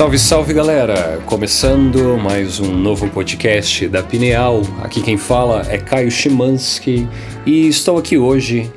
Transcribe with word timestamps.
Salve, 0.00 0.18
salve 0.18 0.54
galera! 0.54 1.22
Começando 1.26 2.16
mais 2.16 2.58
um 2.58 2.72
novo 2.72 3.06
podcast 3.10 3.86
da 3.86 4.02
Pineal. 4.02 4.62
Aqui 4.82 5.02
quem 5.02 5.18
fala 5.18 5.60
é 5.70 5.76
Caio 5.76 6.10
Chimansky 6.10 7.06
e 7.44 7.68
estou 7.68 7.98
aqui 7.98 8.16
hoje 8.16 8.72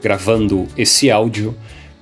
gravando 0.00 0.66
esse 0.74 1.10
áudio 1.10 1.54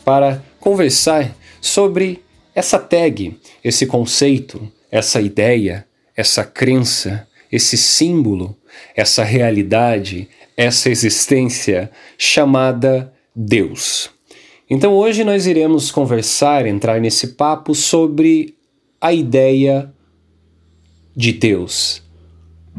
para 0.05 0.41
conversar 0.61 1.35
sobre 1.61 2.23
essa 2.55 2.79
tag, 2.79 3.37
esse 3.65 3.87
conceito, 3.87 4.71
essa 4.89 5.21
ideia, 5.21 5.85
essa 6.17 6.45
crença, 6.45 7.27
esse 7.51 7.77
símbolo, 7.77 8.57
essa 8.95 9.25
realidade, 9.25 10.29
essa 10.57 10.89
existência 10.89 11.91
chamada 12.17 13.13
Deus. 13.35 14.11
Então 14.71 14.93
hoje 14.93 15.25
nós 15.25 15.45
iremos 15.45 15.91
conversar, 15.91 16.67
entrar 16.67 17.01
nesse 17.01 17.35
papo 17.35 17.75
sobre 17.75 18.60
a 19.01 19.15
ideia 19.15 19.91
de 21.17 21.33
Deus, 21.33 22.03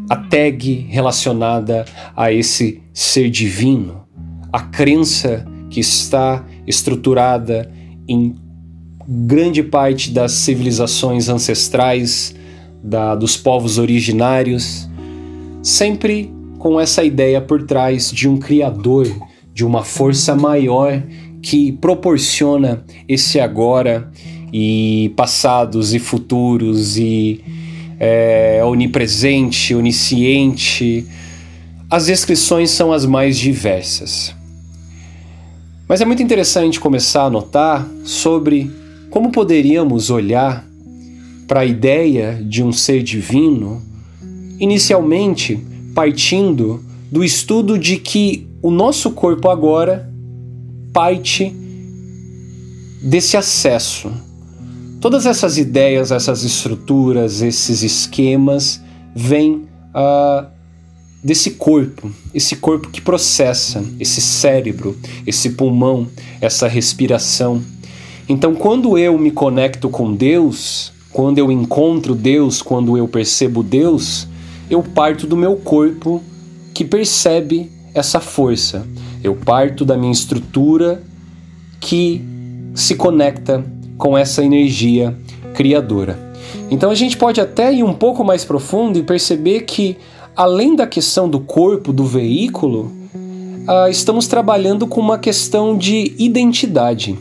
a 0.08 0.16
tag 0.16 0.86
relacionada 0.88 1.84
a 2.16 2.32
esse 2.32 2.80
ser 2.94 3.30
divino, 3.30 4.04
a 4.54 4.60
crença 4.60 5.48
que 5.70 5.80
está 5.80 6.46
estruturada 6.68 7.72
em 8.08 8.36
grande 9.08 9.64
parte 9.64 10.12
das 10.12 10.34
civilizações 10.34 11.28
ancestrais, 11.28 12.36
da, 12.84 13.16
dos 13.16 13.36
povos 13.36 13.80
originários, 13.80 14.88
sempre 15.64 16.32
com 16.60 16.80
essa 16.80 17.04
ideia 17.04 17.42
por 17.42 17.64
trás 17.64 18.12
de 18.12 18.30
um 18.30 18.38
Criador, 18.38 19.08
de 19.54 19.66
uma 19.66 19.84
força 19.84 20.36
maior 20.36 21.02
que 21.42 21.72
proporciona 21.72 22.86
esse 23.08 23.40
agora 23.40 24.12
e 24.52 25.12
passados 25.16 25.94
e 25.94 26.00
futuros 26.00 26.98
e 26.98 27.44
é, 28.00 28.62
onipresente, 28.64 29.76
onisciente. 29.76 31.06
As 31.90 32.08
descrições 32.08 32.72
são 32.72 32.92
as 32.92 33.06
mais 33.06 33.38
diversas. 33.38 34.36
Mas 35.88 36.02
é 36.02 36.06
muito 36.06 36.24
interessante 36.24 36.80
começar 36.80 37.26
a 37.26 37.30
notar 37.30 37.88
sobre 38.04 38.72
como 39.10 39.32
poderíamos 39.32 40.10
olhar 40.10 40.66
para 41.48 41.60
a 41.60 41.66
ideia 41.66 42.42
de 42.42 42.64
um 42.64 42.72
ser 42.72 43.04
divino, 43.04 43.82
inicialmente 44.58 45.60
partindo 45.94 46.82
do 47.12 47.24
estudo 47.26 47.78
de 47.78 47.98
que 47.98 48.48
o 48.62 48.72
nosso 48.72 49.12
corpo 49.12 49.50
agora 49.50 50.10
parte 50.94 51.54
desse 53.02 53.36
acesso. 53.36 54.31
Todas 55.02 55.26
essas 55.26 55.58
ideias, 55.58 56.12
essas 56.12 56.44
estruturas, 56.44 57.42
esses 57.42 57.82
esquemas 57.82 58.80
vêm 59.16 59.68
uh, 59.96 60.46
desse 61.24 61.52
corpo, 61.52 62.12
esse 62.36 62.56
corpo 62.58 62.88
que 62.88 63.02
processa, 63.02 63.84
esse 64.00 64.22
cérebro, 64.22 64.96
esse 65.26 65.50
pulmão, 65.50 66.08
essa 66.40 66.68
respiração. 66.68 67.64
Então, 68.30 68.54
quando 68.54 68.96
eu 68.96 69.18
me 69.18 69.32
conecto 69.32 69.90
com 69.90 70.14
Deus, 70.14 70.94
quando 71.12 71.40
eu 71.40 71.52
encontro 71.52 72.14
Deus, 72.14 72.62
quando 72.62 72.96
eu 72.96 73.08
percebo 73.08 73.64
Deus, 73.64 74.28
eu 74.70 74.84
parto 74.84 75.26
do 75.26 75.36
meu 75.36 75.56
corpo 75.56 76.22
que 76.76 76.86
percebe 76.86 77.72
essa 77.96 78.20
força. 78.20 78.86
Eu 79.24 79.34
parto 79.34 79.84
da 79.84 79.98
minha 79.98 80.14
estrutura 80.14 81.02
que 81.80 82.22
se 82.76 82.94
conecta 82.94 83.66
com 84.02 84.18
essa 84.18 84.44
energia 84.44 85.16
criadora. 85.54 86.18
Então 86.72 86.90
a 86.90 86.96
gente 86.96 87.16
pode 87.16 87.40
até 87.40 87.72
ir 87.72 87.84
um 87.84 87.94
pouco 87.94 88.24
mais 88.24 88.44
profundo 88.44 88.98
e 88.98 89.04
perceber 89.04 89.62
que, 89.62 89.96
além 90.36 90.76
da 90.76 90.88
questão 90.88 91.30
do 91.30 91.40
corpo, 91.40 91.94
do 91.94 92.04
veículo, 92.04 92.92
uh, 93.14 93.88
estamos 93.92 94.26
trabalhando 94.26 94.88
com 94.88 95.00
uma 95.00 95.20
questão 95.20 95.78
de 95.78 96.16
identidade. 96.18 97.16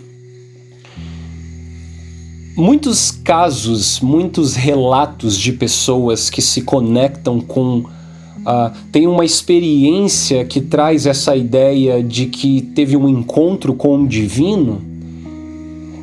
Muitos 2.57 3.11
casos, 3.11 4.01
muitos 4.01 4.55
relatos 4.55 5.37
de 5.37 5.53
pessoas 5.53 6.31
que 6.31 6.41
se 6.41 6.63
conectam 6.63 7.43
com 7.43 7.81
uh, 7.81 8.73
tem 8.91 9.07
uma 9.07 9.25
experiência 9.25 10.47
que 10.47 10.63
traz 10.63 11.05
essa 11.05 11.37
ideia 11.37 12.03
de 12.03 12.25
que 12.25 12.63
teve 12.75 12.97
um 12.97 13.07
encontro 13.07 13.75
com 13.75 14.03
o 14.03 14.09
divino, 14.09 14.90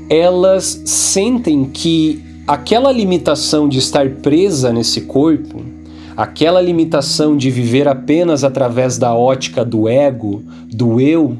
elas 0.10 0.82
sentem 0.86 1.66
que 1.66 2.24
aquela 2.48 2.92
limitação 2.92 3.68
de 3.68 3.78
estar 3.78 4.10
presa 4.10 4.72
nesse 4.72 5.02
corpo, 5.02 5.62
aquela 6.16 6.62
limitação 6.62 7.36
de 7.36 7.52
viver 7.52 7.88
apenas 7.88 8.44
através 8.44 8.98
da 8.98 9.14
ótica 9.14 9.66
do 9.66 9.88
ego, 9.88 10.42
do 10.72 11.02
eu, 11.02 11.38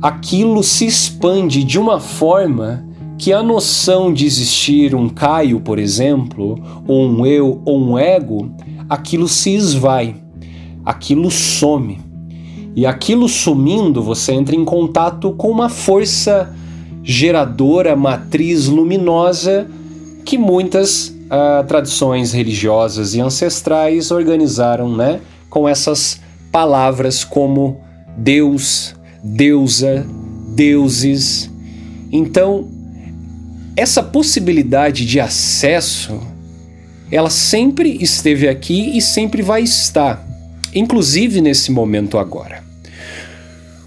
aquilo 0.00 0.62
se 0.62 0.86
expande 0.86 1.64
de 1.64 1.78
uma 1.78 1.98
forma 1.98 2.86
que 3.18 3.32
a 3.32 3.42
noção 3.42 4.12
de 4.12 4.26
existir 4.26 4.94
um 4.94 5.08
Caio, 5.08 5.60
por 5.60 5.78
exemplo, 5.78 6.58
ou 6.86 7.04
um 7.04 7.26
eu 7.26 7.60
ou 7.64 7.80
um 7.80 7.98
ego, 7.98 8.50
aquilo 8.88 9.28
se 9.28 9.54
esvai, 9.54 10.16
aquilo 10.84 11.30
some. 11.30 12.00
E 12.74 12.86
aquilo 12.86 13.28
sumindo, 13.28 14.02
você 14.02 14.32
entra 14.32 14.56
em 14.56 14.64
contato 14.64 15.32
com 15.32 15.50
uma 15.50 15.68
força 15.68 16.52
geradora, 17.02 17.96
matriz 17.96 18.66
luminosa 18.66 19.66
que 20.24 20.38
muitas 20.38 21.08
uh, 21.08 21.66
tradições 21.66 22.32
religiosas 22.32 23.14
e 23.14 23.20
ancestrais 23.20 24.10
organizaram, 24.10 24.94
né? 24.94 25.20
Com 25.50 25.68
essas 25.68 26.20
palavras 26.50 27.24
como 27.24 27.80
Deus, 28.16 28.94
deusa, 29.22 30.06
deuses. 30.54 31.50
Então, 32.10 32.68
essa 33.76 34.02
possibilidade 34.02 35.04
de 35.06 35.18
acesso 35.18 36.20
ela 37.12 37.28
sempre 37.28 37.98
esteve 38.00 38.48
aqui 38.48 38.96
e 38.96 39.02
sempre 39.02 39.42
vai 39.42 39.62
estar, 39.62 40.26
inclusive 40.74 41.42
nesse 41.42 41.70
momento 41.70 42.16
agora. 42.16 42.61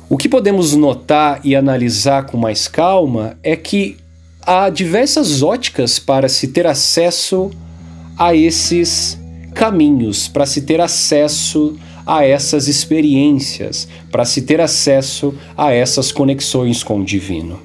O 0.08 0.18
que 0.18 0.30
podemos 0.30 0.76
notar 0.76 1.42
e 1.44 1.56
analisar 1.56 2.28
com 2.28 2.38
mais 2.38 2.68
calma 2.68 3.38
é 3.42 3.56
que 3.56 3.98
há 4.46 4.70
diversas 4.70 5.42
óticas 5.42 5.98
para 5.98 6.30
se 6.30 6.50
ter 6.50 6.68
acesso 6.68 7.50
a 8.16 8.36
esses 8.36 9.20
caminhos, 9.56 10.28
para 10.28 10.46
se 10.46 10.62
ter 10.62 10.80
acesso 10.80 11.76
a 12.06 12.24
essas 12.24 12.68
experiências, 12.68 13.88
para 14.12 14.26
se 14.26 14.44
ter 14.44 14.62
acesso 14.62 15.34
a 15.58 15.72
essas 15.72 16.12
conexões 16.12 16.84
com 16.84 17.00
o 17.00 17.04
divino. 17.04 17.60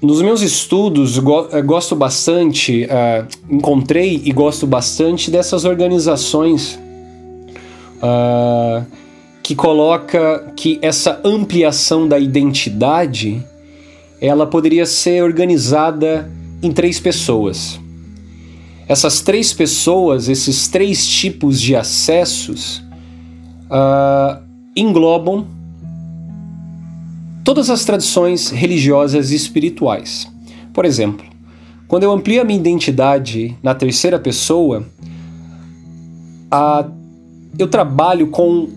Nos 0.00 0.22
meus 0.22 0.40
estudos, 0.40 1.18
eh, 1.52 1.60
gosto 1.60 1.94
bastante, 1.94 2.84
uh, 2.86 3.26
encontrei 3.50 4.22
e 4.24 4.32
gosto 4.32 4.66
bastante 4.66 5.30
dessas 5.30 5.64
organizações 5.64 6.78
uh, 7.96 8.86
que 9.48 9.54
coloca 9.54 10.52
que 10.54 10.78
essa 10.82 11.22
ampliação 11.24 12.06
da 12.06 12.18
identidade 12.18 13.42
ela 14.20 14.46
poderia 14.46 14.84
ser 14.84 15.24
organizada 15.24 16.30
em 16.62 16.70
três 16.70 17.00
pessoas. 17.00 17.80
Essas 18.86 19.22
três 19.22 19.54
pessoas, 19.54 20.28
esses 20.28 20.68
três 20.68 21.06
tipos 21.06 21.58
de 21.62 21.74
acessos, 21.74 22.82
uh, 23.70 24.38
englobam 24.76 25.46
todas 27.42 27.70
as 27.70 27.86
tradições 27.86 28.50
religiosas 28.50 29.30
e 29.30 29.34
espirituais. 29.34 30.30
Por 30.74 30.84
exemplo, 30.84 31.24
quando 31.86 32.02
eu 32.02 32.12
amplio 32.12 32.42
a 32.42 32.44
minha 32.44 32.60
identidade 32.60 33.56
na 33.62 33.74
terceira 33.74 34.18
pessoa, 34.18 34.86
eu 37.58 37.66
trabalho 37.66 38.26
com 38.26 38.76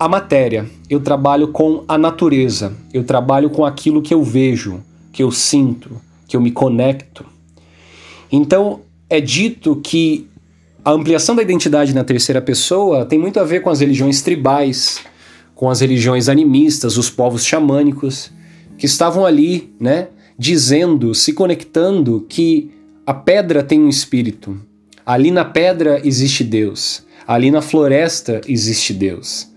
a 0.00 0.08
matéria, 0.08 0.64
eu 0.88 0.98
trabalho 0.98 1.48
com 1.48 1.84
a 1.86 1.98
natureza, 1.98 2.72
eu 2.90 3.04
trabalho 3.04 3.50
com 3.50 3.66
aquilo 3.66 4.00
que 4.00 4.14
eu 4.14 4.24
vejo, 4.24 4.80
que 5.12 5.22
eu 5.22 5.30
sinto, 5.30 5.90
que 6.26 6.34
eu 6.34 6.40
me 6.40 6.50
conecto. 6.50 7.26
Então, 8.32 8.80
é 9.10 9.20
dito 9.20 9.76
que 9.76 10.26
a 10.82 10.90
ampliação 10.90 11.36
da 11.36 11.42
identidade 11.42 11.94
na 11.94 12.02
terceira 12.02 12.40
pessoa 12.40 13.04
tem 13.04 13.18
muito 13.18 13.38
a 13.38 13.44
ver 13.44 13.60
com 13.60 13.68
as 13.68 13.80
religiões 13.80 14.22
tribais, 14.22 15.02
com 15.54 15.68
as 15.68 15.80
religiões 15.80 16.30
animistas, 16.30 16.96
os 16.96 17.10
povos 17.10 17.44
xamânicos, 17.44 18.32
que 18.78 18.86
estavam 18.86 19.26
ali, 19.26 19.70
né, 19.78 20.08
dizendo, 20.38 21.14
se 21.14 21.34
conectando 21.34 22.24
que 22.26 22.70
a 23.04 23.12
pedra 23.12 23.62
tem 23.62 23.78
um 23.78 23.88
espírito. 23.90 24.58
Ali 25.04 25.30
na 25.30 25.44
pedra 25.44 26.00
existe 26.02 26.42
Deus. 26.42 27.04
Ali 27.26 27.50
na 27.50 27.60
floresta 27.60 28.40
existe 28.48 28.94
Deus. 28.94 29.49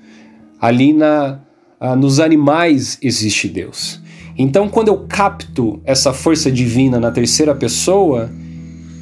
Ali 0.64 0.94
na, 0.94 1.42
ah, 1.78 1.94
nos 1.94 2.22
animais 2.22 2.98
existe 3.02 3.50
Deus. 3.50 4.00
Então, 4.38 4.70
quando 4.70 4.88
eu 4.88 5.00
capto 5.10 5.82
essa 5.84 6.14
força 6.14 6.50
divina 6.50 7.02
na 7.02 7.12
terceira 7.12 7.54
pessoa, 7.54 8.32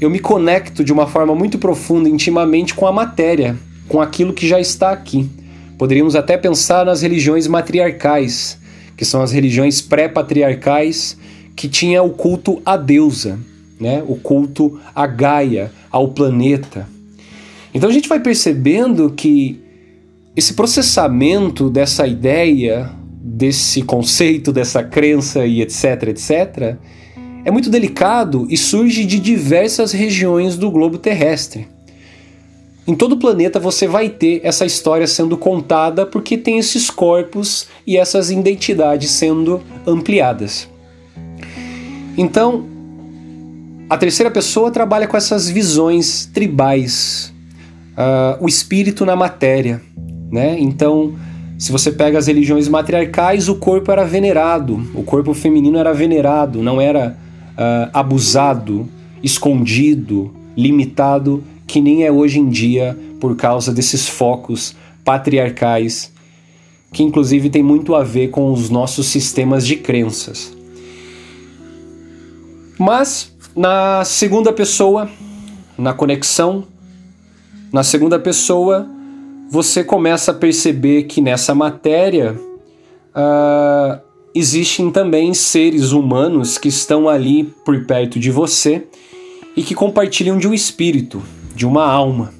eu 0.01 0.09
me 0.09 0.17
conecto 0.17 0.83
de 0.83 0.91
uma 0.91 1.05
forma 1.05 1.35
muito 1.35 1.59
profunda, 1.59 2.09
intimamente 2.09 2.73
com 2.73 2.87
a 2.87 2.91
matéria, 2.91 3.55
com 3.87 4.01
aquilo 4.01 4.33
que 4.33 4.47
já 4.47 4.59
está 4.59 4.89
aqui. 4.89 5.29
Poderíamos 5.77 6.15
até 6.15 6.35
pensar 6.35 6.83
nas 6.83 7.03
religiões 7.03 7.45
matriarcais, 7.45 8.57
que 8.97 9.05
são 9.05 9.21
as 9.21 9.31
religiões 9.31 9.83
pré-patriarcais 9.83 11.15
que 11.55 11.69
tinha 11.69 12.01
o 12.01 12.09
culto 12.09 12.59
à 12.65 12.75
deusa, 12.75 13.37
né? 13.79 14.03
O 14.07 14.15
culto 14.15 14.79
à 14.95 15.05
Gaia, 15.05 15.71
ao 15.91 16.07
planeta. 16.07 16.89
Então 17.71 17.87
a 17.87 17.93
gente 17.93 18.09
vai 18.09 18.19
percebendo 18.19 19.11
que 19.11 19.60
esse 20.35 20.53
processamento 20.53 21.69
dessa 21.69 22.07
ideia, 22.07 22.89
desse 23.21 23.81
conceito, 23.81 24.51
dessa 24.51 24.83
crença 24.83 25.45
e 25.45 25.61
etc, 25.61 26.03
etc, 26.07 26.77
é 27.43 27.51
muito 27.51 27.69
delicado 27.69 28.47
e 28.49 28.55
surge 28.55 29.03
de 29.03 29.19
diversas 29.19 29.91
regiões 29.91 30.55
do 30.55 30.71
globo 30.71 30.97
terrestre. 30.97 31.67
Em 32.87 32.95
todo 32.95 33.13
o 33.13 33.17
planeta 33.17 33.59
você 33.59 33.87
vai 33.87 34.09
ter 34.09 34.41
essa 34.43 34.65
história 34.65 35.05
sendo 35.05 35.37
contada 35.37 36.05
porque 36.05 36.37
tem 36.37 36.57
esses 36.57 36.89
corpos 36.89 37.67
e 37.85 37.97
essas 37.97 38.31
identidades 38.31 39.11
sendo 39.11 39.61
ampliadas. 39.85 40.67
Então, 42.17 42.65
a 43.89 43.97
terceira 43.97 44.31
pessoa 44.31 44.71
trabalha 44.71 45.07
com 45.07 45.17
essas 45.17 45.49
visões 45.49 46.25
tribais, 46.33 47.33
uh, 47.93 48.43
o 48.43 48.47
espírito 48.47 49.05
na 49.05 49.15
matéria, 49.15 49.81
né? 50.31 50.57
Então, 50.59 51.13
se 51.57 51.71
você 51.71 51.91
pega 51.91 52.17
as 52.17 52.27
religiões 52.27 52.67
matriarcais, 52.67 53.49
o 53.49 53.55
corpo 53.55 53.91
era 53.91 54.03
venerado, 54.03 54.81
o 54.95 55.03
corpo 55.03 55.33
feminino 55.33 55.77
era 55.77 55.93
venerado, 55.93 56.63
não 56.63 56.79
era 56.79 57.17
uh, 57.51 57.89
abusado, 57.93 58.87
escondido, 59.21 60.33
limitado, 60.57 61.43
que 61.67 61.79
nem 61.79 62.03
é 62.03 62.11
hoje 62.11 62.39
em 62.39 62.49
dia 62.49 62.97
por 63.19 63.35
causa 63.35 63.71
desses 63.71 64.07
focos 64.07 64.75
patriarcais, 65.05 66.11
que 66.91 67.03
inclusive 67.03 67.49
tem 67.49 67.61
muito 67.61 67.93
a 67.93 68.03
ver 68.03 68.29
com 68.29 68.51
os 68.51 68.69
nossos 68.69 69.07
sistemas 69.07 69.65
de 69.65 69.75
crenças. 69.75 70.51
Mas 72.79 73.31
na 73.55 74.03
segunda 74.03 74.51
pessoa, 74.51 75.07
na 75.77 75.93
conexão, 75.93 76.65
na 77.71 77.83
segunda 77.83 78.17
pessoa, 78.17 78.89
você 79.51 79.83
começa 79.83 80.31
a 80.31 80.33
perceber 80.33 81.03
que 81.03 81.19
nessa 81.19 81.53
matéria 81.53 82.39
uh, 83.13 83.99
existem 84.33 84.89
também 84.89 85.33
seres 85.33 85.91
humanos 85.91 86.57
que 86.57 86.69
estão 86.69 87.09
ali 87.09 87.43
por 87.65 87.83
perto 87.83 88.17
de 88.17 88.31
você 88.31 88.87
e 89.53 89.61
que 89.61 89.75
compartilham 89.75 90.37
de 90.37 90.47
um 90.47 90.53
espírito, 90.53 91.21
de 91.53 91.65
uma 91.65 91.85
alma. 91.85 92.33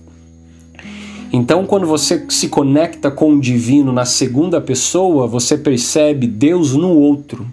Então, 1.34 1.66
quando 1.66 1.86
você 1.86 2.26
se 2.30 2.48
conecta 2.48 3.12
com 3.12 3.34
o 3.34 3.42
divino 3.42 3.92
na 3.92 4.06
segunda 4.06 4.62
pessoa, 4.62 5.28
você 5.28 5.58
percebe 5.58 6.26
Deus 6.26 6.76
no 6.76 6.92
outro. 6.92 7.46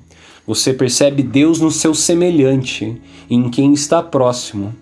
Você 0.46 0.72
percebe 0.72 1.20
Deus 1.20 1.61
no 1.61 1.72
seu 1.72 1.94
semelhante, 1.94 2.96
em 3.28 3.50
quem 3.50 3.72
está 3.72 4.04
próximo. 4.04 4.72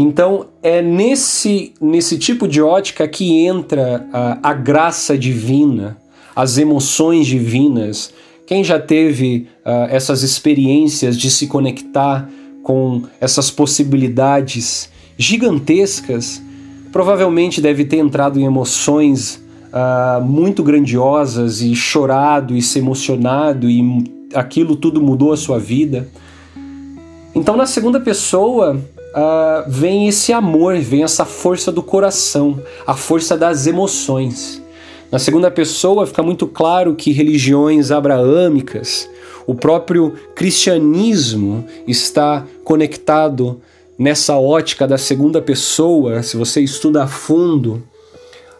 Então, 0.00 0.46
é 0.62 0.80
nesse, 0.80 1.72
nesse 1.80 2.18
tipo 2.18 2.46
de 2.46 2.62
ótica 2.62 3.08
que 3.08 3.44
entra 3.44 4.06
a, 4.12 4.50
a 4.50 4.54
graça 4.54 5.18
divina, 5.18 5.96
as 6.36 6.56
emoções 6.56 7.26
divinas. 7.26 8.14
Quem 8.46 8.62
já 8.62 8.78
teve 8.78 9.48
uh, 9.66 9.90
essas 9.90 10.22
experiências 10.22 11.18
de 11.18 11.28
se 11.28 11.48
conectar 11.48 12.30
com 12.62 13.02
essas 13.20 13.50
possibilidades 13.50 14.88
gigantescas, 15.16 16.40
provavelmente 16.92 17.60
deve 17.60 17.84
ter 17.84 17.96
entrado 17.96 18.38
em 18.38 18.44
emoções 18.44 19.44
uh, 19.72 20.24
muito 20.24 20.62
grandiosas 20.62 21.60
e 21.60 21.74
chorado 21.74 22.54
e 22.54 22.62
se 22.62 22.78
emocionado 22.78 23.68
e 23.68 24.04
aquilo 24.32 24.76
tudo 24.76 25.02
mudou 25.02 25.32
a 25.32 25.36
sua 25.36 25.58
vida. 25.58 26.08
Então, 27.34 27.56
na 27.56 27.66
segunda 27.66 27.98
pessoa, 27.98 28.80
uh, 29.14 29.68
vem 29.68 30.08
esse 30.08 30.32
amor, 30.32 30.78
vem 30.78 31.02
essa 31.02 31.24
força 31.24 31.70
do 31.72 31.82
coração, 31.82 32.62
a 32.86 32.94
força 32.94 33.36
das 33.36 33.66
emoções. 33.66 34.62
Na 35.10 35.18
segunda 35.18 35.50
pessoa, 35.50 36.06
fica 36.06 36.22
muito 36.22 36.46
claro 36.46 36.94
que 36.94 37.12
religiões 37.12 37.90
abraâmicas, 37.90 39.08
o 39.46 39.54
próprio 39.54 40.14
cristianismo 40.34 41.64
está 41.86 42.44
conectado 42.62 43.60
nessa 43.98 44.36
ótica 44.36 44.86
da 44.86 44.98
segunda 44.98 45.40
pessoa. 45.40 46.22
Se 46.22 46.36
você 46.36 46.60
estuda 46.60 47.04
a 47.04 47.06
fundo 47.06 47.82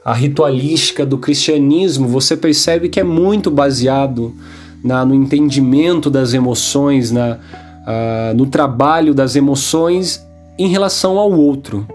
a 0.02 0.14
ritualística 0.14 1.04
do 1.04 1.18
cristianismo, 1.18 2.08
você 2.08 2.34
percebe 2.34 2.88
que 2.88 2.98
é 2.98 3.04
muito 3.04 3.50
baseado 3.50 4.34
na, 4.82 5.04
no 5.04 5.14
entendimento 5.14 6.08
das 6.08 6.32
emoções, 6.32 7.10
na, 7.10 7.34
uh, 7.34 8.34
no 8.34 8.46
trabalho 8.46 9.12
das 9.12 9.36
emoções 9.36 10.26
em 10.58 10.68
relação 10.68 11.18
ao 11.18 11.30
outro. 11.30 11.86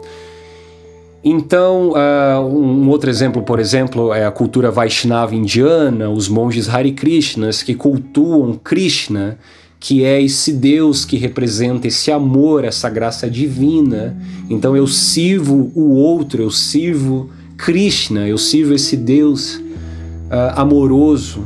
Então, 1.23 1.91
uh, 1.91 2.45
um 2.45 2.89
outro 2.89 3.09
exemplo, 3.09 3.43
por 3.43 3.57
exemplo, 3.57 4.13
é 4.13 4.25
a 4.25 4.31
cultura 4.31 4.69
Vaishnava 4.69 5.33
indiana, 5.33 6.09
os 6.09 6.27
monges 6.27 6.67
Hare 6.67 6.91
Krishnas 6.91 7.63
que 7.63 7.73
cultuam 7.73 8.59
Krishna, 8.61 9.37
que 9.79 10.03
é 10.03 10.21
esse 10.21 10.51
Deus 10.51 11.05
que 11.05 11.15
representa 11.15 11.87
esse 11.87 12.11
amor, 12.11 12.65
essa 12.65 12.89
graça 12.89 13.29
divina. 13.29 14.17
Então, 14.49 14.75
eu 14.75 14.85
sirvo 14.85 15.71
o 15.73 15.93
outro, 15.93 16.43
eu 16.43 16.51
sirvo 16.51 17.29
Krishna, 17.57 18.27
eu 18.27 18.37
sirvo 18.37 18.73
esse 18.73 18.97
Deus 18.97 19.55
uh, 19.55 20.55
amoroso. 20.55 21.45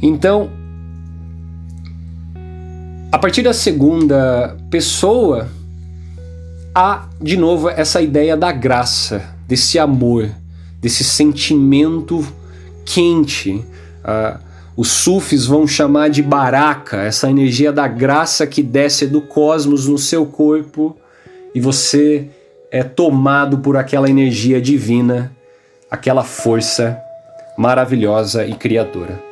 Então, 0.00 0.50
a 3.10 3.18
partir 3.18 3.42
da 3.42 3.52
segunda 3.52 4.56
pessoa, 4.70 5.48
há 6.74 7.08
de 7.20 7.36
novo 7.36 7.68
essa 7.68 8.00
ideia 8.00 8.36
da 8.36 8.52
graça, 8.52 9.34
desse 9.46 9.78
amor, 9.78 10.30
desse 10.80 11.04
sentimento 11.04 12.26
quente. 12.84 13.64
Uh, 14.04 14.38
os 14.76 14.88
sufis 14.88 15.44
vão 15.44 15.66
chamar 15.66 16.08
de 16.08 16.22
baraka, 16.22 16.98
essa 17.02 17.28
energia 17.28 17.72
da 17.72 17.86
graça 17.86 18.46
que 18.46 18.62
desce 18.62 19.06
do 19.06 19.20
cosmos 19.20 19.86
no 19.86 19.98
seu 19.98 20.24
corpo 20.24 20.96
e 21.54 21.60
você 21.60 22.30
é 22.70 22.82
tomado 22.82 23.58
por 23.58 23.76
aquela 23.76 24.08
energia 24.08 24.60
divina, 24.60 25.32
aquela 25.90 26.22
força 26.22 26.98
maravilhosa 27.58 28.46
e 28.46 28.54
criadora. 28.54 29.22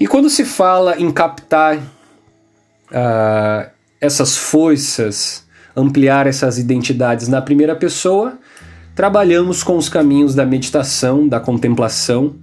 E 0.00 0.06
quando 0.06 0.30
se 0.30 0.44
fala 0.44 0.98
em 0.98 1.12
captar 1.12 1.76
uh, 1.76 3.70
essas 4.00 4.36
forças, 4.36 5.46
ampliar 5.76 6.26
essas 6.26 6.58
identidades 6.58 7.28
na 7.28 7.40
primeira 7.40 7.74
pessoa, 7.76 8.38
trabalhamos 8.94 9.62
com 9.62 9.76
os 9.76 9.88
caminhos 9.88 10.34
da 10.34 10.44
meditação, 10.44 11.26
da 11.26 11.40
contemplação, 11.40 12.34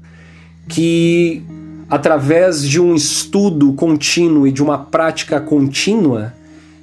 que 0.68 1.44
através 1.90 2.68
de 2.68 2.82
um 2.82 2.96
estudo 2.96 3.74
contínuo 3.74 4.48
e 4.48 4.52
de 4.52 4.62
uma 4.62 4.78
prática 4.78 5.40
contínua 5.40 6.34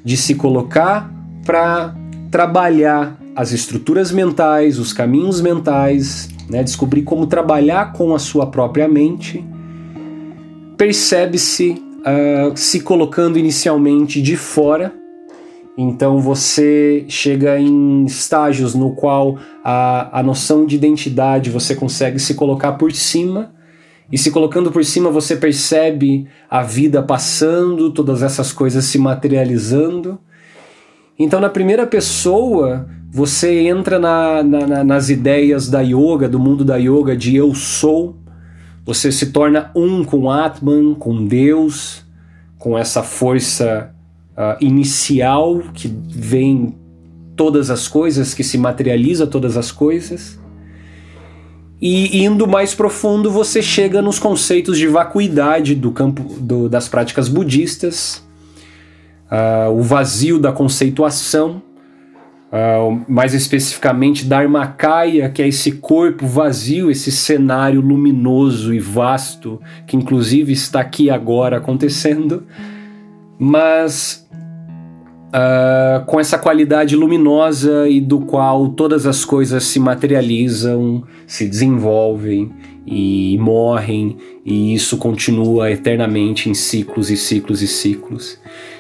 de 0.05 0.17
se 0.17 0.35
colocar 0.35 1.13
para 1.45 1.95
trabalhar 2.31 3.19
as 3.37 3.53
estruturas 3.53 4.11
mentais, 4.11 4.79
os 4.79 4.93
caminhos 4.93 5.41
mentais, 5.41 6.29
né, 6.49 6.63
descobrir 6.63 7.03
como 7.03 7.27
trabalhar 7.27 7.93
com 7.93 8.15
a 8.15 8.19
sua 8.19 8.47
própria 8.47 8.89
mente 8.89 9.45
percebe-se 10.77 11.71
uh, 12.01 12.57
se 12.57 12.81
colocando 12.81 13.39
inicialmente 13.39 14.21
de 14.21 14.37
fora. 14.37 14.93
Então 15.77 16.21
você 16.21 17.05
chega 17.09 17.59
em 17.59 18.05
estágios 18.05 18.75
no 18.75 18.95
qual 18.95 19.37
a, 19.65 20.21
a 20.21 20.23
noção 20.23 20.65
de 20.65 20.77
identidade 20.77 21.51
você 21.51 21.75
consegue 21.75 22.19
se 22.19 22.35
colocar 22.35 22.73
por 22.75 22.93
cima, 22.93 23.53
e 24.13 24.19
se 24.19 24.31
colocando 24.31 24.71
por 24.71 24.85
cima 24.85 25.11
você 25.11 25.35
percebe 25.35 26.29
a 26.49 26.63
vida 26.63 27.03
passando, 27.03 27.91
todas 27.91 28.23
essas 28.23 28.53
coisas 28.53 28.85
se 28.85 28.99
materializando. 28.99 30.19
Então, 31.19 31.41
na 31.41 31.49
primeira 31.49 31.87
pessoa, 31.87 32.87
você 33.11 33.61
entra 33.61 33.99
na, 33.99 34.43
na, 34.43 34.85
nas 34.85 35.09
ideias 35.09 35.71
da 35.71 35.81
yoga, 35.81 36.29
do 36.29 36.39
mundo 36.39 36.65
da 36.65 36.77
yoga, 36.77 37.17
de 37.17 37.35
eu 37.37 37.55
sou, 37.55 38.17
você 38.85 39.11
se 39.11 39.27
torna 39.33 39.71
um 39.75 40.05
com 40.05 40.31
Atman, 40.31 40.95
com 40.95 41.25
Deus, 41.25 42.05
com 42.59 42.77
essa 42.77 43.03
força 43.03 43.94
uh, 44.37 44.57
inicial 44.61 45.63
que 45.73 45.89
vem 46.07 46.75
todas 47.37 47.71
as 47.71 47.89
coisas, 47.89 48.35
que 48.35 48.45
se 48.45 48.59
materializa 48.59 49.27
todas 49.27 49.57
as 49.57 49.73
coisas. 49.73 50.39
E 51.81 52.25
indo 52.25 52.47
mais 52.47 52.75
profundo, 52.75 53.31
você 53.31 53.61
chega 53.61 54.01
nos 54.01 54.19
conceitos 54.19 54.79
de 54.79 54.87
vacuidade 54.87 55.75
do 55.75 55.93
campo 55.93 56.23
do, 56.41 56.69
das 56.69 56.89
práticas 56.89 57.29
budistas, 57.29 58.25
uh, 59.31 59.71
o 59.71 59.83
vazio 59.83 60.39
da 60.39 60.53
conceituação, 60.53 61.61
uh, 62.51 63.05
mais 63.07 63.35
especificamente 63.35 64.25
Dharmakaya, 64.25 65.29
que 65.29 65.43
é 65.43 65.49
esse 65.49 65.73
corpo 65.73 66.27
vazio, 66.27 66.91
esse 66.91 67.11
cenário 67.13 67.81
luminoso 67.81 68.73
e 68.73 68.79
vasto, 68.79 69.61
que 69.87 69.97
inclusive 69.97 70.53
está 70.53 70.81
aqui 70.81 71.11
agora 71.11 71.59
acontecendo, 71.59 72.45
mas 73.39 74.24
uh, 75.35 76.05
com 76.07 76.21
essa 76.21 76.39
qualidade 76.39 76.95
luminosa 76.95 77.89
e 77.89 78.01
do 78.01 78.21
qual 78.21 78.69
todas 78.69 79.07
as 79.07 79.25
coisas 79.25 79.65
se 79.65 79.81
materializam, 79.81 81.03
se 81.27 81.47
desenvolvem 81.49 82.53
e 82.87 83.37
morrem, 83.41 84.17
e 84.45 84.75
isso 84.75 84.97
continua 84.99 85.71
eternamente 85.71 86.49
em 86.49 86.55
ciclos 86.55 87.11
e 87.11 87.17
ciclos 87.17 87.63
e 87.63 87.67
ciclos. 87.67 88.39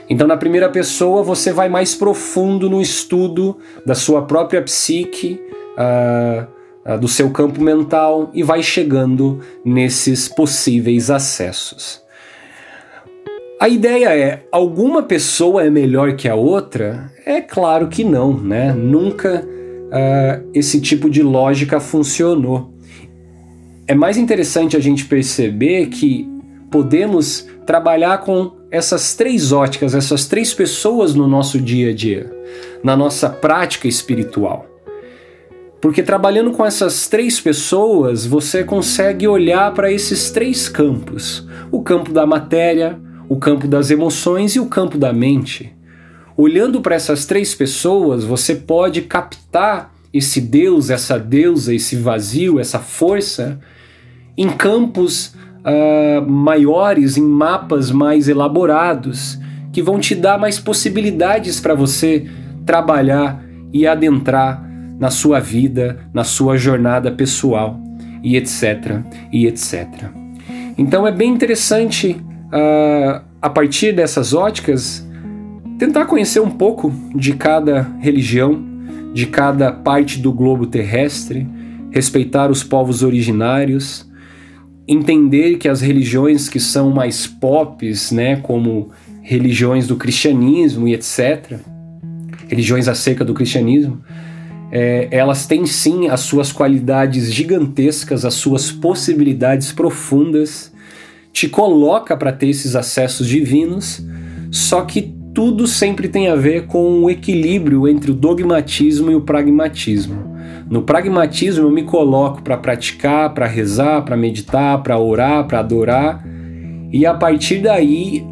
Então, 0.09 0.27
na 0.27 0.37
primeira 0.37 0.69
pessoa, 0.69 1.23
você 1.23 1.53
vai 1.53 1.69
mais 1.69 1.95
profundo 1.95 2.69
no 2.69 2.81
estudo 2.81 3.57
da 3.87 3.95
sua 3.95 4.23
própria 4.23 4.61
psique, 4.61 5.41
uh, 5.79 6.47
uh, 6.85 6.99
do 6.99 7.09
seu 7.09 7.31
campo 7.31 7.63
mental 7.63 8.31
e 8.35 8.43
vai 8.43 8.63
chegando 8.63 9.41
nesses 9.65 10.29
possíveis 10.29 11.11
acessos. 11.11 12.04
A 13.59 13.69
ideia 13.69 14.17
é: 14.17 14.47
alguma 14.51 15.03
pessoa 15.03 15.65
é 15.65 15.71
melhor 15.71 16.17
que 16.17 16.29
a 16.29 16.35
outra? 16.35 17.13
É 17.25 17.41
claro 17.41 17.89
que 17.89 18.03
não, 18.03 18.37
né? 18.37 18.73
Nunca 18.73 19.45
uh, 19.45 20.51
esse 20.53 20.81
tipo 20.81 21.09
de 21.09 21.23
lógica 21.23 21.79
funcionou. 21.79 22.73
É 23.87 23.95
mais 23.95 24.17
interessante 24.17 24.77
a 24.77 24.81
gente 24.81 25.05
perceber 25.05 25.87
que 25.87 26.29
podemos 26.71 27.47
trabalhar 27.65 28.19
com 28.19 28.53
essas 28.71 29.15
três 29.15 29.53
óticas, 29.53 29.95
essas 29.95 30.27
três 30.27 30.53
pessoas 30.53 31.15
no 31.15 31.29
nosso 31.29 31.61
dia 31.61 31.91
a 31.91 31.95
dia, 31.95 32.31
na 32.83 32.97
nossa 32.97 33.31
prática 33.31 33.87
espiritual. 33.87 34.67
Porque 35.81 36.03
trabalhando 36.03 36.51
com 36.51 36.65
essas 36.65 37.07
três 37.09 37.39
pessoas, 37.39 38.27
você 38.27 38.65
consegue 38.65 39.29
olhar 39.29 39.73
para 39.75 39.93
esses 39.93 40.31
três 40.31 40.69
campos: 40.69 41.47
o 41.71 41.83
campo 41.83 42.11
da 42.11 42.27
matéria, 42.27 42.99
o 43.29 43.37
campo 43.37 43.67
das 43.67 43.91
emoções 43.91 44.55
e 44.55 44.61
o 44.61 44.67
campo 44.67 44.99
da 44.99 45.13
mente. 45.13 45.73
Olhando 46.37 46.81
para 46.81 46.95
essas 46.95 47.27
três 47.27 47.55
pessoas, 47.55 48.25
você 48.25 48.55
pode 48.55 49.03
captar 49.03 49.93
esse 50.13 50.41
Deus, 50.41 50.91
essa 50.91 51.19
deusa, 51.19 51.75
esse 51.75 51.97
vazio, 51.97 52.61
essa 52.61 52.79
força 52.79 53.59
em 54.37 54.49
campos 54.49 55.35
uh, 55.65 56.29
maiores, 56.29 57.17
em 57.17 57.23
mapas 57.23 57.91
mais 57.91 58.29
elaborados, 58.29 59.39
que 59.73 59.83
vão 59.83 59.99
te 59.99 60.15
dar 60.15 60.39
mais 60.39 60.59
possibilidades 60.59 61.61
para 61.61 61.75
você 61.75 62.29
trabalhar 62.65 63.45
e 63.73 63.87
adentrar 63.87 64.65
na 64.99 65.11
sua 65.11 65.41
vida, 65.41 65.99
na 66.13 66.23
sua 66.23 66.57
jornada 66.57 67.11
pessoal 67.11 67.81
e 68.23 68.37
etc. 68.37 69.01
e 69.33 69.47
etc. 69.47 69.89
Então 70.79 71.07
é 71.07 71.13
bem 71.13 71.33
interessante, 71.33 72.17
uh, 72.55 73.21
a 73.43 73.51
partir 73.51 73.93
dessas 73.93 74.33
óticas, 74.33 75.07
tentar 75.79 76.07
conhecer 76.07 76.41
um 76.41 76.51
pouco 76.51 76.93
de 77.15 77.35
cada 77.35 77.83
religião, 78.01 78.65
de 79.13 79.27
cada 79.27 79.73
parte 79.73 80.19
do 80.21 80.33
globo 80.33 80.67
terrestre, 80.67 81.47
respeitar 81.91 82.51
os 82.51 82.63
povos 82.63 83.03
originários, 83.03 84.09
entender 84.87 85.57
que 85.57 85.69
as 85.69 85.81
religiões 85.81 86.49
que 86.49 86.61
são 86.61 86.91
mais 86.91 87.27
pops, 87.27 88.11
né, 88.13 88.37
como 88.37 88.91
religiões 89.23 89.87
do 89.87 89.97
cristianismo 89.97 90.87
e 90.87 90.95
etc., 90.95 91.59
religiões 92.49 92.89
acerca 92.89 93.25
do 93.25 93.33
cristianismo, 93.33 94.03
é, 94.71 95.09
elas 95.11 95.47
têm 95.47 95.65
sim 95.67 96.09
as 96.09 96.21
suas 96.21 96.53
qualidades 96.53 97.33
gigantescas, 97.33 98.25
as 98.25 98.35
suas 98.35 98.71
possibilidades 98.71 99.73
profundas, 99.73 100.74
te 101.35 101.49
coloca 101.49 102.17
para 102.17 102.33
ter 102.33 102.49
esses 102.49 102.77
acessos 102.77 103.27
divinos, 103.27 104.01
só 104.53 104.83
que 104.83 105.13
tudo 105.35 105.67
sempre 105.67 106.07
tem 106.07 106.29
a 106.29 106.37
ver 106.37 106.67
com 106.69 107.03
o 107.03 107.11
equilíbrio 107.11 107.89
entre 107.89 108.13
o 108.13 108.15
dogmatismo 108.15 109.11
e 109.11 109.17
o 109.17 109.21
pragmatismo. 109.21 110.33
No 110.71 110.83
pragmatismo 110.83 111.67
eu 111.67 111.71
me 111.73 111.83
coloco 111.83 112.41
para 112.41 112.57
praticar, 112.57 113.35
para 113.35 113.49
rezar, 113.49 114.03
para 114.05 114.17
meditar, 114.17 114.81
para 114.85 114.97
orar, 114.97 115.49
para 115.49 115.59
adorar, 115.59 116.25
e 116.93 117.05
a 117.05 117.13
partir 117.13 117.59
daí 117.59 118.25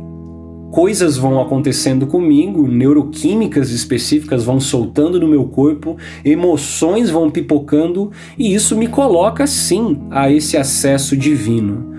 coisas 0.70 1.16
vão 1.16 1.40
acontecendo 1.40 2.06
comigo, 2.06 2.68
neuroquímicas 2.68 3.72
específicas 3.72 4.44
vão 4.44 4.60
soltando 4.60 5.18
no 5.18 5.26
meu 5.26 5.46
corpo, 5.46 5.96
emoções 6.24 7.10
vão 7.10 7.28
pipocando 7.28 8.12
e 8.38 8.54
isso 8.54 8.76
me 8.76 8.86
coloca 8.86 9.44
sim 9.44 9.98
a 10.08 10.30
esse 10.30 10.56
acesso 10.56 11.16
divino. 11.16 11.90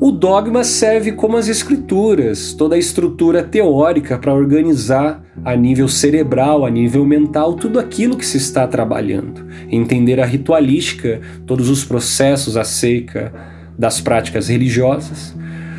O 0.00 0.12
dogma 0.12 0.62
serve 0.62 1.10
como 1.10 1.36
as 1.36 1.48
escrituras, 1.48 2.52
toda 2.52 2.76
a 2.76 2.78
estrutura 2.78 3.42
teórica 3.42 4.16
para 4.16 4.32
organizar 4.32 5.24
a 5.44 5.56
nível 5.56 5.88
cerebral, 5.88 6.64
a 6.64 6.70
nível 6.70 7.04
mental, 7.04 7.54
tudo 7.54 7.80
aquilo 7.80 8.16
que 8.16 8.24
se 8.24 8.36
está 8.36 8.64
trabalhando. 8.68 9.44
Entender 9.68 10.20
a 10.20 10.24
ritualística, 10.24 11.20
todos 11.44 11.68
os 11.68 11.84
processos 11.84 12.56
acerca 12.56 13.32
das 13.76 14.00
práticas 14.00 14.46
religiosas. 14.46 15.34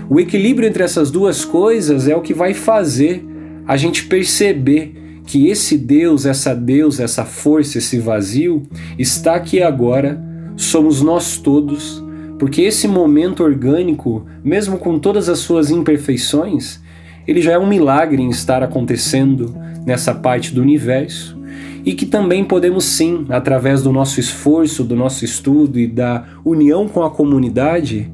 O 0.09 0.19
equilíbrio 0.19 0.67
entre 0.67 0.83
essas 0.83 1.09
duas 1.09 1.45
coisas 1.45 2.05
é 2.05 2.13
o 2.13 2.21
que 2.21 2.33
vai 2.33 2.53
fazer 2.53 3.25
a 3.65 3.77
gente 3.77 4.05
perceber 4.05 5.21
que 5.25 5.47
esse 5.47 5.77
Deus, 5.77 6.25
essa 6.25 6.53
Deus, 6.53 6.99
essa 6.99 7.23
força, 7.23 7.77
esse 7.77 7.97
vazio 7.97 8.63
está 8.97 9.35
aqui 9.35 9.61
agora, 9.63 10.21
somos 10.57 11.01
nós 11.01 11.37
todos 11.37 12.03
porque 12.39 12.61
esse 12.61 12.87
momento 12.87 13.43
orgânico, 13.43 14.25
mesmo 14.41 14.77
com 14.77 14.97
todas 14.97 15.27
as 15.27 15.39
suas 15.39 15.69
imperfeições, 15.69 16.79
ele 17.27 17.41
já 17.41 17.51
é 17.51 17.59
um 17.59 17.67
milagre 17.67 18.23
em 18.23 18.29
estar 18.29 18.63
acontecendo 18.63 19.53
nessa 19.85 20.15
parte 20.15 20.55
do 20.55 20.61
universo 20.61 21.37
e 21.85 21.93
que 21.93 22.05
também 22.05 22.45
podemos 22.45 22.85
sim, 22.85 23.25
através 23.29 23.83
do 23.83 23.91
nosso 23.91 24.21
esforço, 24.21 24.85
do 24.85 24.95
nosso 24.95 25.25
estudo 25.25 25.77
e 25.77 25.85
da 25.85 26.25
união 26.45 26.87
com 26.87 27.03
a 27.03 27.11
comunidade, 27.11 28.09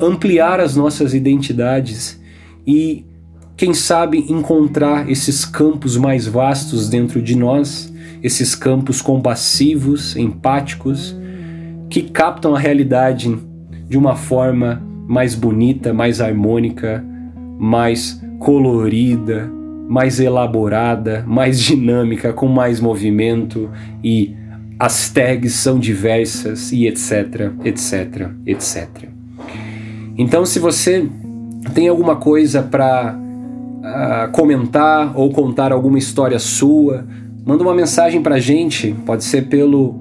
ampliar 0.00 0.58
as 0.58 0.74
nossas 0.74 1.14
identidades 1.14 2.20
e, 2.66 3.04
quem 3.56 3.72
sabe, 3.72 4.26
encontrar 4.28 5.08
esses 5.08 5.44
campos 5.44 5.96
mais 5.96 6.26
vastos 6.26 6.88
dentro 6.88 7.22
de 7.22 7.36
nós, 7.36 7.92
esses 8.20 8.54
campos 8.54 9.00
compassivos, 9.00 10.16
empáticos, 10.16 11.16
que 11.88 12.02
captam 12.02 12.54
a 12.54 12.58
realidade 12.58 13.49
de 13.90 13.98
uma 13.98 14.14
forma 14.14 14.80
mais 15.08 15.34
bonita, 15.34 15.92
mais 15.92 16.20
harmônica, 16.20 17.04
mais 17.58 18.22
colorida, 18.38 19.50
mais 19.88 20.20
elaborada, 20.20 21.24
mais 21.26 21.58
dinâmica, 21.60 22.32
com 22.32 22.46
mais 22.46 22.78
movimento 22.78 23.68
e 24.02 24.36
as 24.78 25.10
tags 25.10 25.54
são 25.54 25.80
diversas 25.80 26.70
e 26.70 26.86
etc, 26.86 27.50
etc, 27.64 28.30
etc. 28.46 28.88
Então, 30.16 30.46
se 30.46 30.60
você 30.60 31.08
tem 31.74 31.88
alguma 31.88 32.14
coisa 32.14 32.62
para 32.62 33.16
uh, 33.16 33.84
ah, 33.84 34.28
comentar 34.32 35.12
ou 35.18 35.30
contar 35.32 35.72
alguma 35.72 35.98
história 35.98 36.38
sua, 36.38 37.04
manda 37.44 37.64
uma 37.64 37.74
mensagem 37.74 38.22
para 38.22 38.36
a 38.36 38.40
gente, 38.40 38.94
pode 39.04 39.24
ser 39.24 39.48
pelo, 39.48 39.96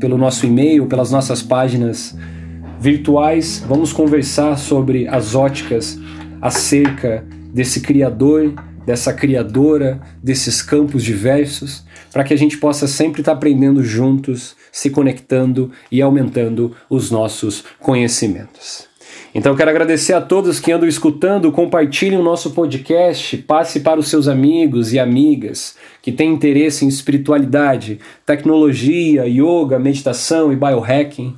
pelo 0.00 0.18
nosso 0.18 0.44
e-mail, 0.44 0.86
pelas 0.86 1.12
nossas 1.12 1.40
páginas 1.40 2.16
virtuais, 2.80 3.64
vamos 3.66 3.92
conversar 3.92 4.56
sobre 4.56 5.08
as 5.08 5.34
óticas 5.34 5.98
acerca 6.40 7.24
desse 7.52 7.80
criador, 7.80 8.54
dessa 8.86 9.12
criadora, 9.12 10.00
desses 10.22 10.62
campos 10.62 11.02
diversos, 11.02 11.84
para 12.12 12.24
que 12.24 12.32
a 12.32 12.38
gente 12.38 12.56
possa 12.56 12.86
sempre 12.86 13.20
estar 13.20 13.32
tá 13.32 13.36
aprendendo 13.36 13.82
juntos, 13.82 14.56
se 14.70 14.90
conectando 14.90 15.70
e 15.90 16.00
aumentando 16.00 16.74
os 16.88 17.10
nossos 17.10 17.64
conhecimentos. 17.80 18.88
Então 19.34 19.54
quero 19.54 19.70
agradecer 19.70 20.14
a 20.14 20.20
todos 20.20 20.58
que 20.58 20.72
andam 20.72 20.88
escutando, 20.88 21.52
compartilhem 21.52 22.18
o 22.18 22.22
nosso 22.22 22.52
podcast, 22.52 23.36
passe 23.38 23.80
para 23.80 24.00
os 24.00 24.08
seus 24.08 24.26
amigos 24.26 24.92
e 24.92 24.98
amigas 24.98 25.76
que 26.00 26.10
têm 26.10 26.32
interesse 26.32 26.84
em 26.84 26.88
espiritualidade, 26.88 27.98
tecnologia, 28.24 29.26
yoga, 29.26 29.78
meditação 29.78 30.52
e 30.52 30.56
biohacking. 30.56 31.36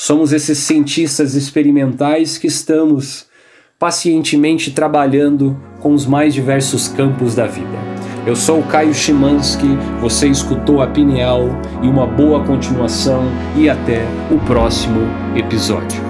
Somos 0.00 0.32
esses 0.32 0.58
cientistas 0.58 1.34
experimentais 1.34 2.38
que 2.38 2.46
estamos 2.46 3.26
pacientemente 3.80 4.70
trabalhando 4.70 5.60
com 5.80 5.92
os 5.92 6.06
mais 6.06 6.32
diversos 6.32 6.86
campos 6.86 7.34
da 7.34 7.48
vida. 7.48 7.76
Eu 8.24 8.36
sou 8.36 8.60
o 8.60 8.66
Caio 8.68 8.94
Chimansky, 8.94 9.66
você 10.00 10.28
escutou 10.28 10.80
a 10.80 10.86
Pineal 10.86 11.48
e 11.82 11.88
uma 11.88 12.06
boa 12.06 12.44
continuação 12.44 13.24
e 13.56 13.68
até 13.68 14.04
o 14.30 14.38
próximo 14.46 15.00
episódio. 15.34 16.00